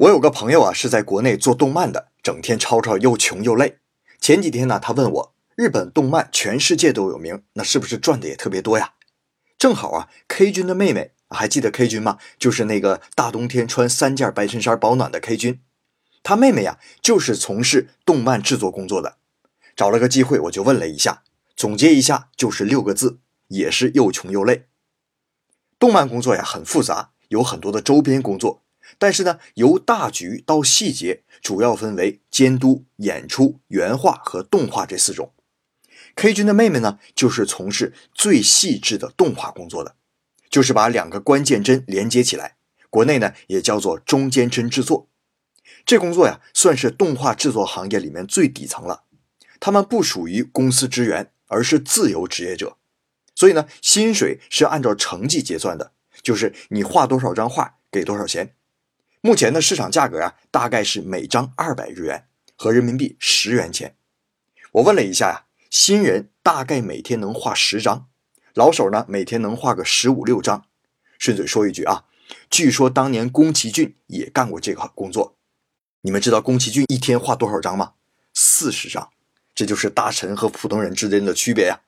[0.00, 3.80] 我有个朋友啊，是在国内做动漫的，整天吵吵又穷又累。
[4.18, 8.94] 前几天呢，他问我，日本动漫全世界都有名，那是不是赚的也特别多呀？
[9.58, 12.16] 正好啊，K 君的妹妹还记得 K 君吗？
[12.38, 15.60] 就是那个大冬天穿三件白衬衫保暖的 K 君，
[16.22, 19.18] 他妹妹呀，就是从事动漫制作工作的。
[19.76, 21.24] 找了个机会，我就问了一下，
[21.54, 24.64] 总结一下就是六个字，也是又穷又累。
[25.78, 28.62] 动漫工作呀，很复杂，有很多的周边工作。
[28.98, 35.32] 但是呢，由大局到细节，主要分为监督、演出、原画和动画这四种。
[36.16, 39.94] K 君的妹妹呢，就是从事最细致的动画工作的，
[40.50, 42.56] 就是把两个关键帧连接起来，
[42.90, 45.08] 国内呢也叫做中间帧制作。
[45.86, 49.04] 这工作呀，算是动画制作行业里面最底层了。
[49.60, 52.76] 他们不属于公司职员，而是自由职业者，
[53.34, 58.54] 所以呢，薪水是按照成绩结算的，就是你画多少张画给多少钱。
[59.22, 63.94] 目前的市场价格啊，大概是每张二百日元，合人民币十元钱。
[64.72, 68.08] 我问了一下呀，新人大概每天能画十张，
[68.54, 70.64] 老手呢每天能画个十五六张。
[71.18, 72.04] 顺嘴说一句啊，
[72.48, 75.36] 据说当年宫崎骏也干过这个工作。
[76.00, 77.92] 你们知道宫崎骏一天画多少张吗？
[78.32, 79.10] 四十张。
[79.54, 81.80] 这就是大神和普通人之间的区别呀。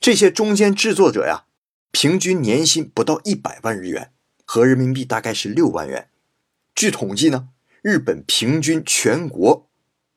[0.00, 1.44] 这些中间制作者呀，
[1.90, 4.10] 平均年薪不到一百万日元，
[4.46, 6.08] 合人民币大概是六万元。
[6.78, 7.48] 据统计呢，
[7.82, 9.68] 日本平均全国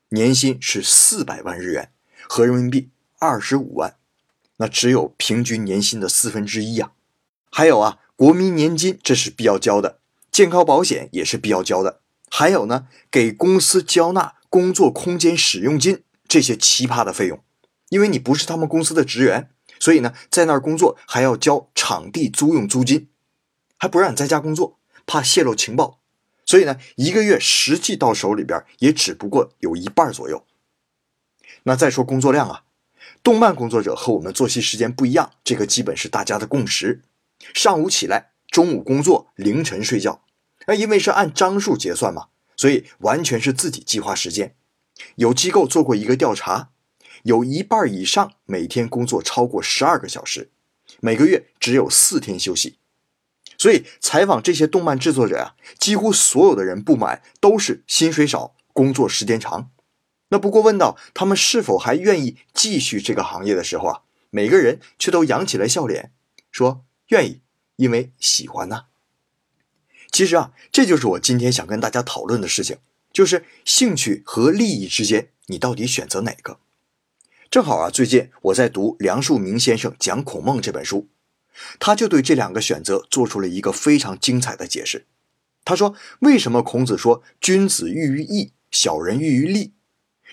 [0.09, 1.91] 年薪是四百万日元，
[2.29, 3.95] 合人民币二十五万，
[4.57, 6.91] 那只有平均年薪的四分之一呀。
[7.51, 9.97] 还有啊，国民年金这是必要交的，
[10.31, 17.43] 健康保险也是必要交的，还有呢，给公司交纳工作空间使用金这些奇葩的费用。
[17.89, 23.09] 因为你不是他们公司的职员，所以呢，在那儿工作还要交场地租用租金，
[23.79, 25.97] 还不让你在家工作，怕泄露情报。
[26.51, 30.45] 所以呢，一个月实际到手里边也只不过有一半左右。
[31.63, 32.65] 那再说工作量啊，
[33.23, 37.03] 动漫工作者和我们作息时间不一样，这个基本是大家的共识。
[37.53, 40.25] 上午起来，中午工作，凌晨睡觉。
[40.67, 44.53] 那因为是按张数结算嘛，所以完全是自己计划时间。
[45.15, 46.71] 有机构做过一个调查，
[47.23, 50.51] 有一半以上每天工作超过十二个小时，
[50.99, 52.79] 每个月只有四天休息。
[53.61, 59.69] 所以采访这些动漫制作者啊，几乎所有的人不满都是薪水少、工作时间长。
[60.29, 64.01] 那不过问到他们是否还愿意继续这个行业的时候啊，
[64.31, 66.11] 每个人却都扬起了笑脸，
[66.49, 67.41] 说愿意，
[67.75, 68.85] 因为喜欢呐。
[70.11, 72.77] 其实啊，这就是我今天想跟大家讨论的事情，
[73.13, 76.57] 就是兴趣和利益之间，你到底选择哪个？
[77.51, 81.09] 正好啊，最近我在读梁漱溟先生讲孔孟这本书。
[81.79, 85.05] 他就对这两个选择做出了一个非常精彩的解释。
[85.63, 89.73] 他说：“为什么孔子说君子喻于义，小人喻于利？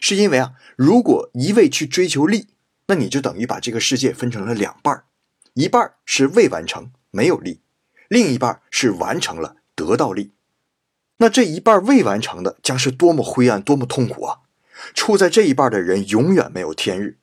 [0.00, 2.48] 是因为啊，如果一味去追求利，
[2.86, 5.04] 那你就等于把这个世界分成了两半
[5.52, 7.60] 一半是未完成，没有利；
[8.08, 10.32] 另一半是完成了，得到利。
[11.18, 14.38] 那这一半未完成的，将是多么灰暗，多么痛苦啊！
[14.94, 17.18] 处在这一半的人，永远没有天日。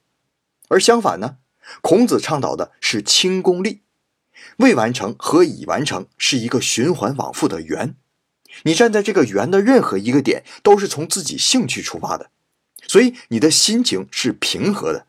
[0.68, 1.38] 而相反呢，
[1.82, 3.82] 孔子倡导的是轻功利。”
[4.58, 7.96] 未完成和已完成是一个循环往复的圆，
[8.64, 12.30] 你站在这个圆的任何一个点，都是从自己兴趣出发的，
[12.88, 15.08] 所以你的心情是平和的。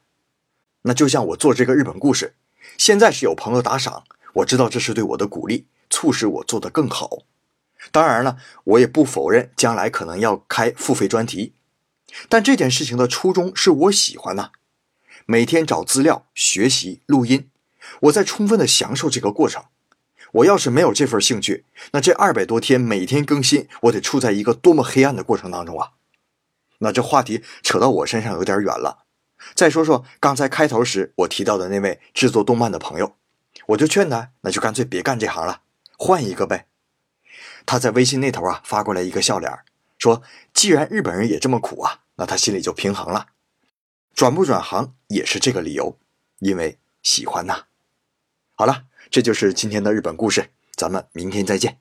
[0.82, 2.34] 那就像我做这个日本故事，
[2.76, 7.24] 现在是有朋友打赏，我知道这是对我的鼓励，促使我做得更好。
[7.92, 11.54] 当然了，我也不否认将来可能要开付费专题，
[12.28, 14.50] 但这件事情的初衷是我喜欢呐，
[15.24, 17.48] 每天找资料、学习、录音。
[18.00, 19.64] 我在充分的享受这个过程。
[20.32, 25.92] 我要是没有这份兴趣，那这二百多天每天更新，我得处在一个多么黑暗的过程当中啊！
[26.78, 29.04] 那这话题扯到我身上有点远了。
[29.54, 33.16] 再说说刚才开头时我提到的那位制作动漫的朋友，
[33.68, 35.62] 我就劝他，那就干脆别干这行了，
[35.96, 36.66] 换一个呗。
[37.64, 39.50] 他在微信那头啊发过来一个笑脸，
[39.96, 43.28] 说：“既然日本人也这么苦啊，那他心里就平衡了。
[44.14, 45.98] 转不转行也是这个理由，
[46.40, 47.64] 因为喜欢呐。”
[48.58, 51.76] 好了，这就是今天的日本故事，咱们明天再见。